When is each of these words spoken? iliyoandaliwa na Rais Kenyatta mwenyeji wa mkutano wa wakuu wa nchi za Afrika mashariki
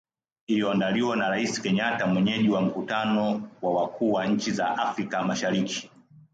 iliyoandaliwa 0.47 1.17
na 1.17 1.29
Rais 1.29 1.61
Kenyatta 1.61 2.07
mwenyeji 2.07 2.49
wa 2.49 2.61
mkutano 2.61 3.49
wa 3.61 3.73
wakuu 3.81 4.11
wa 4.11 4.25
nchi 4.27 4.51
za 4.51 4.67
Afrika 4.77 5.23
mashariki 5.23 5.89